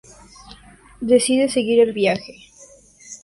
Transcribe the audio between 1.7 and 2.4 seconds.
el viaje.